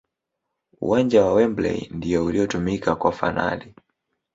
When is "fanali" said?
3.11-3.75